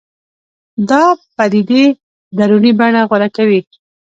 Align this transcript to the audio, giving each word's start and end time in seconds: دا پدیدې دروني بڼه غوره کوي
دا 0.89 1.03
پدیدې 1.35 1.83
دروني 2.37 2.71
بڼه 2.79 3.01
غوره 3.09 3.29
کوي 3.35 3.59